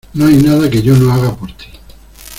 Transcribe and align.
No 0.15 0.25
hay 0.25 0.37
nada 0.41 0.67
que 0.67 0.81
yo 0.81 0.95
no 0.97 1.13
haga 1.13 1.35
por 1.35 1.51
tí. 1.55 1.65